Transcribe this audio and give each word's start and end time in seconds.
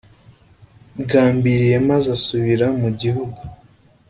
gambiriye 1.09 1.75
a 1.81 1.85
maze 1.89 2.07
asubire 2.17 2.65
mu 2.81 2.89
gihugu 3.01 3.39